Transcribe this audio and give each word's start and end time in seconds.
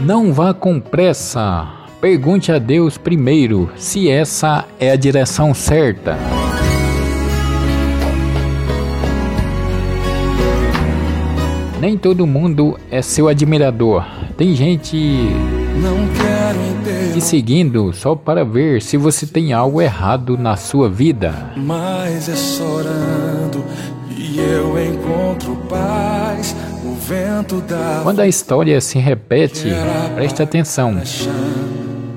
Não 0.00 0.32
vá 0.32 0.54
com 0.54 0.80
pressa. 0.80 1.68
Pergunte 2.00 2.50
a 2.50 2.58
Deus 2.58 2.96
primeiro 2.96 3.70
se 3.76 4.08
essa 4.08 4.64
é 4.78 4.90
a 4.90 4.96
direção 4.96 5.52
certa. 5.52 6.16
Nem 11.78 11.98
todo 11.98 12.26
mundo 12.26 12.78
é 12.90 13.02
seu 13.02 13.28
admirador. 13.28 14.06
Tem 14.38 14.54
gente 14.54 15.28
te 17.12 17.20
seguindo 17.20 17.92
só 17.92 18.14
para 18.14 18.42
ver 18.42 18.80
se 18.80 18.96
você 18.96 19.26
tem 19.26 19.52
algo 19.52 19.82
errado 19.82 20.38
na 20.38 20.56
sua 20.56 20.88
vida. 20.88 21.52
Mas 21.56 22.26
é 22.26 22.36
chorando 22.36 23.62
e 24.16 24.38
eu 24.38 24.82
encontro 24.82 25.56
paz. 25.68 26.09
Quando 28.02 28.20
a 28.20 28.26
história 28.26 28.80
se 28.80 28.98
repete, 28.98 29.68
preste 30.14 30.42
atenção. 30.42 31.00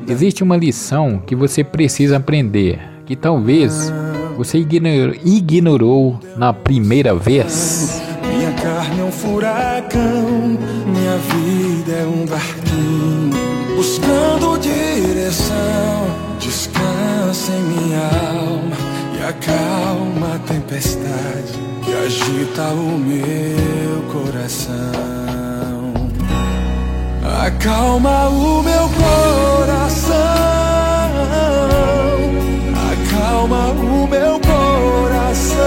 Existe 0.07 0.43
uma 0.43 0.57
lição 0.57 1.21
que 1.25 1.35
você 1.35 1.63
precisa 1.63 2.17
aprender, 2.17 2.79
que 3.05 3.15
talvez 3.15 3.91
você 4.37 4.57
ignorou 4.57 6.19
na 6.35 6.53
primeira 6.53 7.15
vez. 7.15 8.01
Minha 8.21 8.51
carne 8.53 8.99
é 8.99 9.03
um 9.03 9.11
furacão, 9.11 10.57
minha 10.85 11.17
vida 11.17 11.91
é 11.93 12.05
um 12.05 12.25
barquinho, 12.25 13.75
buscando 13.75 14.59
direção. 14.59 15.53
Descansa 16.39 17.51
em 17.53 17.63
minha 17.63 17.99
alma 17.99 18.75
e 19.17 19.23
acalma 19.23 20.35
a 20.35 20.39
tempestade 20.39 21.53
que 21.83 21.91
agita 21.93 22.63
o 22.73 22.97
meu 22.97 23.72
coração. 24.43 24.73
Acalma 27.45 28.27
o 28.29 28.61
meu 28.61 28.89
coração, 28.89 30.13
acalma 32.91 33.67
o 33.71 34.07
meu 34.07 34.39
coração. 34.39 35.57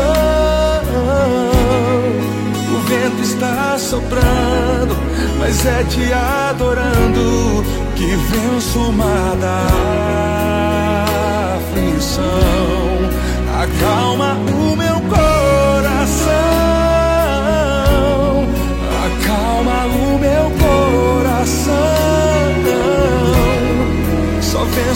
O 2.71 2.79
vento 2.87 3.23
está 3.23 3.79
soprando, 3.79 4.97
mas 5.39 5.65
é 5.65 5.83
te 5.85 6.13
adorando 6.13 7.65
que 7.95 8.15
venço 8.15 8.79
o 8.79 8.93
mar 8.93 9.37
da 9.37 9.67
aflição. 11.57 12.27
Acalma 13.59 14.37
o 14.53 14.56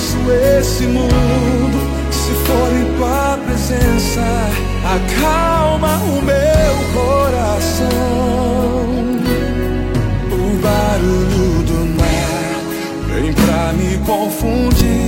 venço 0.01 0.17
esse 0.59 0.84
mundo 0.84 1.79
se 2.11 2.33
for 2.47 2.73
em 2.73 2.97
tua 2.97 3.39
presença. 3.45 4.23
Acalma 4.84 5.98
o 6.05 6.23
meu 6.23 6.75
coração. 6.95 7.91
O 10.33 10.59
barulho 10.62 11.62
do 11.65 11.78
mar 11.98 12.55
vem 13.09 13.33
pra 13.33 13.73
me 13.75 13.98
confundir. 13.98 15.00